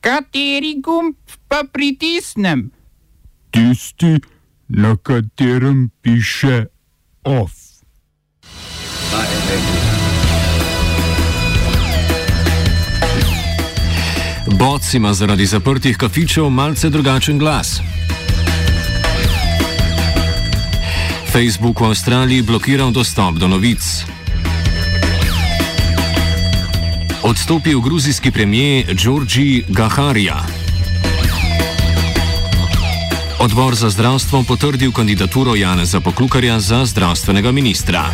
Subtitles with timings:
[0.00, 1.14] Kateri gumb
[1.48, 2.70] pa pritisnem?
[3.50, 4.16] Tisti,
[4.68, 6.66] na katerem piše
[7.24, 7.52] OF.
[14.58, 17.80] Boc ima zaradi zaprtih kafičev malce drugačen glas.
[21.32, 24.04] Facebook v Avstraliji blokiral dostop do novic.
[27.30, 30.46] Odstopil gruzijski premijer Đorđi Gaharija.
[33.38, 38.10] Odbor za zdravstvo potrdil kandidaturo Janeza Poklukarja za zdravstvenega ministra.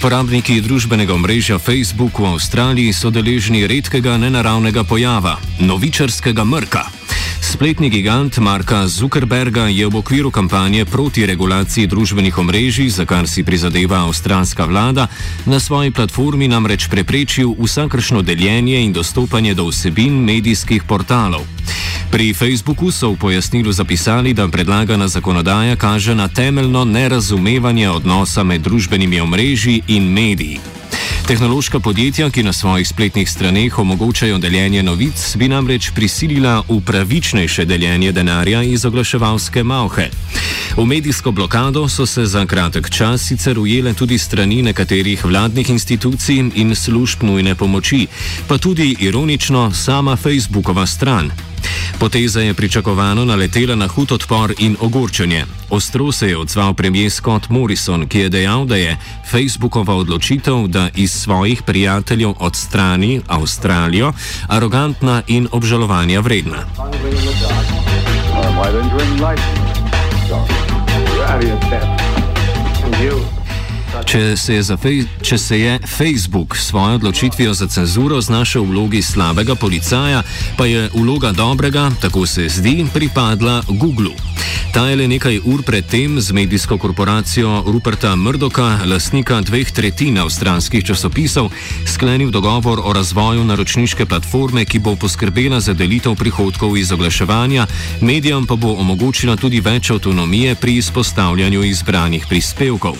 [0.00, 5.36] Uporabniki družbenega omrežja Facebook v Avstraliji so deležni redkega nenaravnega pojava-
[5.68, 6.99] novičarskega mrka.
[7.40, 13.44] Spletni gigant Marka Zuckerberga je v okviru kampanje proti regulaciji družbenih omrežij, za kar si
[13.44, 15.08] prizadeva avstralska vlada,
[15.46, 21.44] na svoji platformi namreč preprečil vsakršno deljenje in dostopanje do vsebin medijskih portalov.
[22.10, 28.60] Pri Facebooku so v pojasnilu zapisali, da predlagana zakonodaja kaže na temeljno nerazumevanje odnosa med
[28.60, 30.79] družbenimi omrežji in mediji.
[31.30, 37.64] Tehnološka podjetja, ki na svojih spletnih straneh omogočajo deljenje novic, bi namreč prisilila v pravičnejše
[37.64, 40.08] deljenje denarja iz oglaševalske malhe.
[40.76, 46.50] V medijsko blokado so se za kratek čas sicer ujele tudi strani nekaterih vladnih institucij
[46.54, 48.06] in služb nujne pomoči,
[48.48, 51.30] pa tudi ironično sama Facebookova stran.
[51.98, 55.44] Poteza je pričakovano naletela na hud odpor in ogorčenje.
[55.70, 58.96] Ostro se je odzval premijer Scott Morrison, ki je dejal, da je
[59.30, 64.12] Facebookova odločitev, da iz svojih prijateljev odstrani Avstralijo,
[64.48, 66.64] arogantna in obžalovanja vredna.
[73.90, 79.02] Če se, fej, če se je Facebook s svojo odločitvijo za cenzuro znašel v vlogi
[79.02, 80.22] slabega policaja,
[80.56, 84.14] pa je vloga dobrega, tako se zdi, pripadla Google.
[84.70, 90.86] Ta je le nekaj ur predtem z medijsko korporacijo Ruperta Murdoka, lastnika dveh tretjin avstralskih
[90.86, 91.50] časopisov,
[91.86, 97.66] sklenil dogovor o razvoju naročniške platforme, ki bo poskrbela za delitev prihodkov iz oglaševanja,
[98.00, 102.94] medijem pa bo omogočila tudi več avtonomije pri izpostavljanju izbranih prispevkov.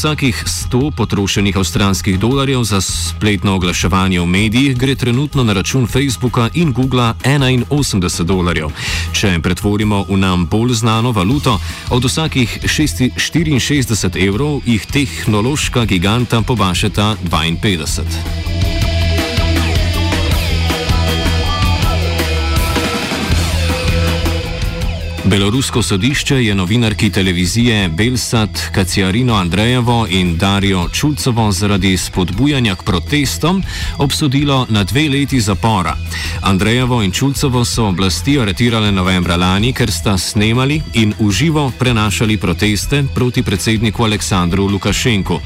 [0.00, 6.48] Vsakih 100 potrošenih avstralskih dolarjev za spletno oglaševanje v medijih gre trenutno na račun Facebooka
[6.54, 8.72] in Googlea 81 dolarjev.
[9.12, 17.16] Če pretvorimo v nam bolj znano valuto, od vsakih 64 evrov jih tehnološka giganta pobašeta
[17.30, 18.79] 52.
[25.30, 33.62] Belorusko sodišče je novinarki televizije Belsat Kaciarino Andrejevo in Darijo Čulcovo zaradi spodbujanja k protestom
[33.98, 35.96] obsodilo na dve leti zapora.
[36.42, 43.04] Andrejevo in Čulcovo so oblasti aretirale novembra lani, ker sta snemali in uživo prenašali proteste
[43.14, 45.40] proti predsedniku Aleksandru Lukašenku.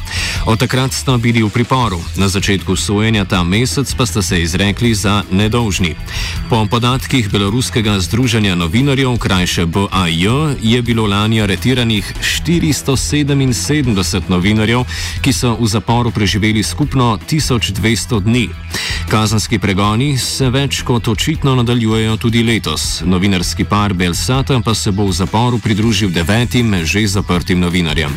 [0.47, 4.95] Od takrat sta bili v priporu, na začetku sojenja ta mesec pa sta se izrekli
[4.95, 5.95] za nedolžni.
[6.51, 10.26] Po podatkih Beloruskega združenja novinarjev, krajše BAJ
[10.62, 12.14] je bilo lani aretiranih
[12.46, 14.84] 477 novinarjev,
[15.20, 18.48] ki so v zaporu preživeli skupno 1200 dni.
[19.10, 23.02] Kazanski pregoni se več kot očitno nadaljujejo tudi letos.
[23.04, 28.14] Novinarski par Belsata pa se bo v zaporu pridružil devetim že zaprtim novinarjem.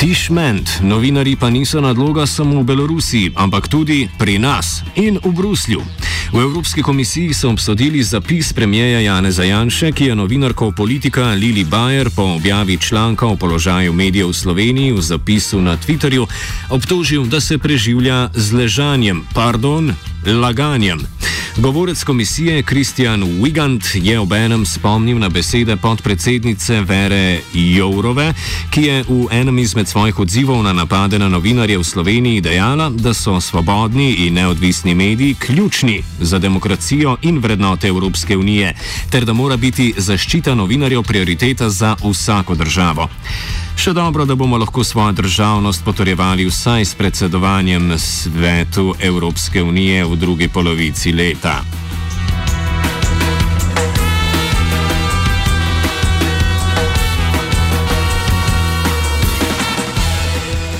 [0.00, 5.84] Tišment, novinari pa niso nadloga samo v Belorusiji, ampak tudi pri nas in v Bruslju.
[6.32, 12.08] V Evropski komisiji so obsodili zapis premijeja Jana Zajanše, ki je novinarko politika Lili Bajer
[12.16, 16.26] po objavi članka o položaju medijev v Sloveniji v zapisu na Twitterju
[16.70, 19.92] obtožil, da se preživlja z ležanjem, pardon,
[20.24, 21.19] laganjem.
[21.56, 28.34] Govorec komisije Kristjan Wigand je obenem spomnil na besede podpredsednice Vere Jourove,
[28.70, 33.14] ki je v enem izmed svojih odzivov na napade na novinarje v Sloveniji dejala, da
[33.14, 38.74] so svobodni in neodvisni mediji ključni za demokracijo in vrednote Evropske unije,
[39.10, 43.08] ter da mora biti zaščita novinarjev prioriteta za vsako državo.
[43.80, 50.16] Še dobro, da bomo lahko svojo državnost potrjevali vsaj s predsedovanjem svetu Evropske unije v
[50.20, 51.54] drugi polovici leta.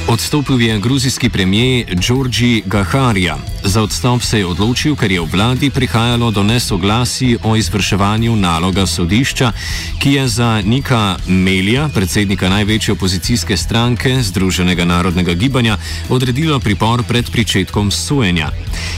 [0.08, 3.38] Odstopil je gruzijski premijer Đorđi Gaharija.
[3.70, 8.82] Za odstop se je odločil, ker je v vladi prihajalo do nesoglasij o izvrševanju naloga
[8.86, 9.52] sodišča,
[10.02, 15.78] ki je za Nika Melija, predsednika največje opozicijske stranke Združenega narodnega gibanja,
[16.08, 18.50] odredilo pripor pred pričetkom sojenja.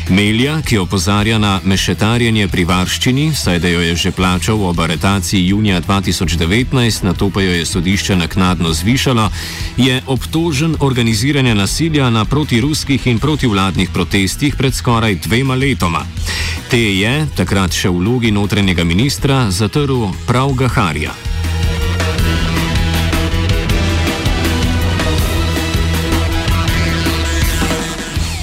[0.09, 5.49] Melija, ki opozarja na mešetarjenje pri varščini, saj da jo je že plačal ob aretaciji
[5.49, 9.29] junija 2019, na to pa jo je sodišče naknadno zvišalo,
[9.77, 16.05] je obtožen organiziranja nasilja na protiruskih in protivladnih protestih pred skoraj dvema letoma.
[16.71, 21.32] Te je, takrat še v vlogi notranjega ministra, zatrl prav Gaharija.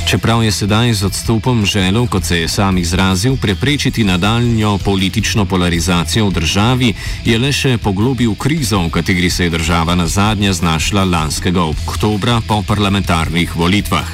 [0.10, 6.26] Čeprav je sedaj z odstopom želel, kot se je sam izrazil, preprečiti nadaljnjo politično polarizacijo
[6.28, 6.94] v državi,
[7.26, 12.42] je le še poglobil krizo, v kateri se je država na zadnje znašla lanskega oktobra
[12.48, 14.10] po parlamentarnih volitvah.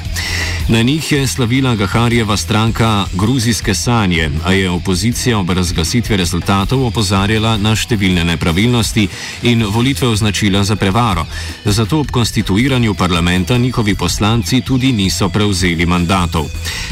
[0.68, 7.56] Na njih je slavila Gaharjeva stranka Gruzijske sanje, a je opozicija ob razglasitvi rezultatov opozarjala
[7.56, 9.08] na številne nepravilnosti
[9.42, 11.26] in volitve označila za prevaro.
[11.64, 16.46] Zato ob konstituiranju parlamenta njihovi poslanci tudi niso prevzeli mandatov.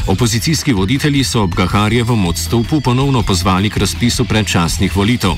[0.07, 5.31] Opozicijski voditelji so ob Gaharjevem odstopu ponovno pozvali k razpisu predčasnih volitev.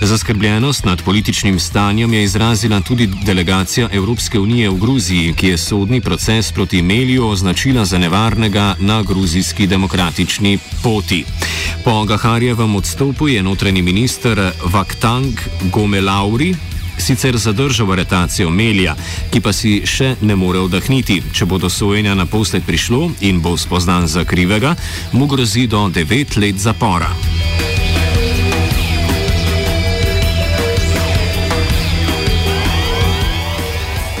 [0.00, 6.00] Zaskrbljenost nad političnim stanjem je izrazila tudi delegacija Evropske unije v Gruziji, ki je sodni
[6.00, 11.24] proces proti Meliju označila za nevarnega na gruzijski demokratični poti.
[11.84, 15.40] Po Gaharjevem odstopu je notranji minister Vaktang
[15.72, 16.54] Gomelauri
[16.98, 18.96] sicer zadržal aretacijo Melija,
[19.30, 21.22] ki pa si še ne more vdahniti.
[21.32, 24.74] Če bo do sojenja naposled prišlo in bo spoznan za krivega,
[25.12, 27.37] mu grozi do 9 let zapora.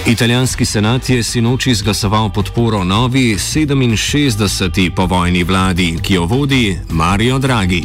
[0.08, 4.94] Italijanski senat je sinoči izglasoval podporo novi 67.
[4.94, 7.84] povojni vladi, ki jo vodi Mario Draghi.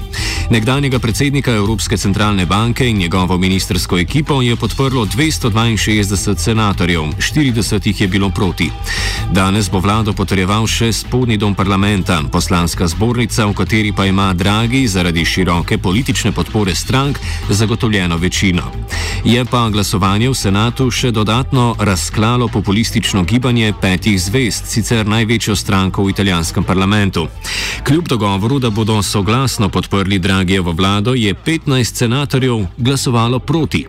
[0.49, 8.01] Nekdanjega predsednika Evropske centralne banke in njegovo ministersko ekipo je podprlo 262 senatorjev, 40 jih
[8.01, 8.71] je bilo proti.
[9.33, 14.83] Danes bo vlado potrjeval še spodnji dom parlamenta, poslanska zbornica, v kateri pa ima Draghi
[14.85, 17.17] zaradi široke politične podpore strank
[17.49, 18.69] zagotovljeno večino.
[19.25, 26.05] Je pa glasovanje v senatu še dodatno razklalo populistično gibanje petih zvest, sicer največjo stranko
[26.05, 27.25] v italijanskem parlamentu.
[27.87, 33.87] Kljub dogovoru, da bodo soglasno podprli Dragijevo vlado, je 15 senatorjev glasovalo proti.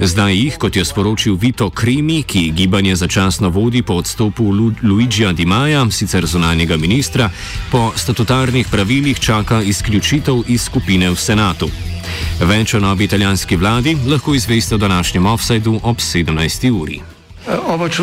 [0.00, 5.32] Zdaj jih, kot je sporočil Vito Krimi, ki gibanje začasno vodi po odstopu Lu Luigija
[5.32, 7.30] Di Maja, sicer zunanjega ministra,
[7.70, 11.68] po statutarnih pravilih čaka izključitev iz skupine v senatu.
[12.40, 16.70] Več o novi italijanski vladi lahko izveste v današnjem offsajdu ob 17.
[16.70, 17.02] uri.
[17.68, 18.02] Oba, če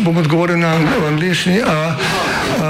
[0.00, 0.72] bom odgovoril na
[1.08, 1.60] angliški.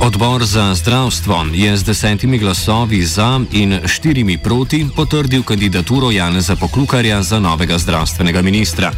[0.00, 7.22] Odbor za zdravstvo je z desetimi glasovi za in štirimi proti potrdil kandidaturo Janeza Poklukarja
[7.22, 8.92] za novega zdravstvenega ministra.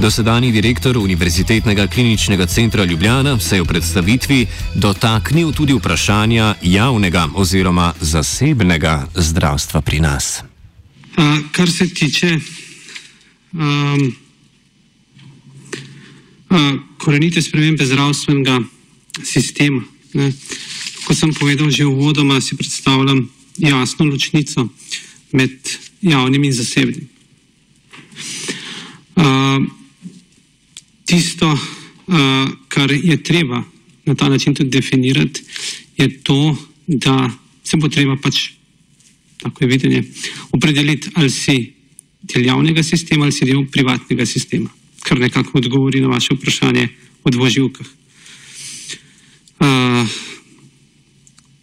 [0.00, 7.92] Dosedani direktor Univerzitetnega kliničnega centra Ljubljana se je v predstavitvi dotaknil tudi vprašanja javnega oziroma
[8.00, 10.42] zasebnega zdravstva pri nas.
[11.16, 12.38] A, kar se tiče
[13.52, 14.14] um,
[16.50, 18.60] a, korenite spremembe zdravstvenega
[19.24, 19.95] sistema.
[20.16, 20.32] Ne.
[21.04, 23.28] Kot sem povedal že v vodoma, si predstavljam
[23.60, 24.68] jasno ločnico
[25.32, 25.52] med
[26.02, 27.08] javnim in zasebnim.
[29.16, 29.60] Uh,
[31.04, 33.64] tisto, uh, kar je treba
[34.06, 35.42] na ta način tudi definirati,
[35.96, 36.56] je to,
[36.86, 37.30] da
[37.64, 38.50] se bo treba pač,
[39.42, 40.02] tako je videnje,
[40.52, 41.72] opredeliti, ali si
[42.22, 44.70] del javnega sistema ali si del privatnega sistema,
[45.02, 46.88] kar nekako odgovori na vaše vprašanje
[47.24, 47.86] o dvoživkah.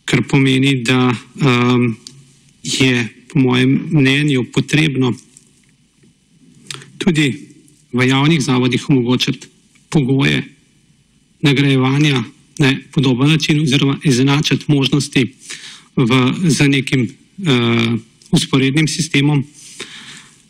[0.05, 1.95] Kar pomeni, da um,
[2.63, 5.13] je, po mojem mnenju, potrebno
[6.97, 7.47] tudi
[7.93, 9.47] v javnih zavodih omogočiti
[9.89, 10.43] pogoje
[11.41, 12.23] nagrajevanja
[12.59, 15.33] na podoben način, oziroma izenačiti možnosti
[15.95, 17.07] v, za nekim
[17.37, 17.99] uh,
[18.31, 19.39] usporednim sistemom,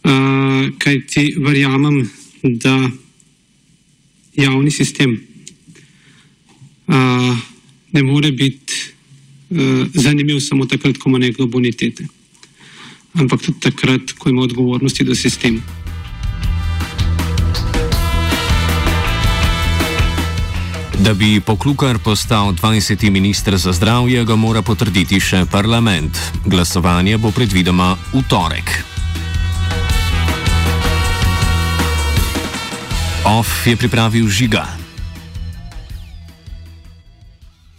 [0.03, 2.10] uh, kajti verjamem,
[2.43, 2.89] da
[4.36, 5.19] javni sistem
[6.88, 7.38] uh,
[7.91, 8.92] ne more biti
[9.93, 12.07] zanimiv samo takrat, ko ima nekdo bonitete,
[13.13, 15.62] ampak tudi takrat, ko ima odgovornosti do sistema.
[21.03, 23.10] Da bi Poklukar postal 20.
[23.10, 26.15] ministr za zdravje, ga mora potrditi še parlament.
[26.45, 28.72] Glasovanje bo predvidoma v torek.
[33.27, 34.82] OF je pripravil žiga.